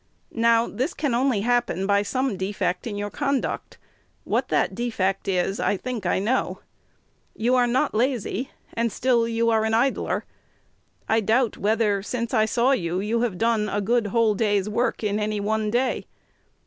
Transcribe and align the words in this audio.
Now, 0.33 0.65
this 0.65 0.95
can 0.95 1.13
only 1.13 1.41
happen 1.41 1.85
by 1.85 2.01
some 2.01 2.35
defect 2.35 2.87
in 2.87 2.97
your 2.97 3.11
conduct. 3.11 3.77
What 4.23 4.47
that 4.47 4.73
defect 4.73 5.27
is, 5.27 5.59
I 5.59 5.77
think 5.77 6.07
I 6.07 6.17
know. 6.17 6.61
You 7.35 7.53
are 7.53 7.67
not 7.67 7.93
lazy, 7.93 8.49
and 8.73 8.91
still 8.91 9.27
you 9.27 9.51
are 9.51 9.63
an 9.63 9.75
idler. 9.75 10.25
I 11.07 11.19
doubt 11.19 11.55
whether, 11.55 12.01
since 12.01 12.33
I 12.33 12.45
saw 12.45 12.71
you, 12.71 12.99
you 12.99 13.21
have 13.21 13.37
done 13.37 13.69
a 13.69 13.79
good 13.79 14.07
whole 14.07 14.33
day's 14.33 14.67
work 14.67 15.03
in 15.03 15.19
any 15.19 15.39
one 15.39 15.69
day. 15.69 16.07